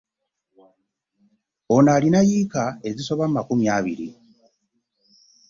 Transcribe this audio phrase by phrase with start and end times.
[1.75, 4.07] Ono alina yiika ezisoba mu makumi abiri